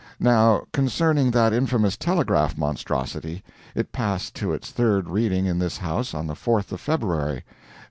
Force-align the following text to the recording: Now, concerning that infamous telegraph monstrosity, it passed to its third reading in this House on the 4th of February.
Now, 0.19 0.63
concerning 0.73 1.29
that 1.29 1.53
infamous 1.53 1.95
telegraph 1.95 2.57
monstrosity, 2.57 3.43
it 3.75 3.91
passed 3.91 4.33
to 4.37 4.51
its 4.51 4.71
third 4.71 5.07
reading 5.11 5.45
in 5.45 5.59
this 5.59 5.77
House 5.77 6.15
on 6.15 6.25
the 6.25 6.33
4th 6.33 6.71
of 6.71 6.81
February. 6.81 7.43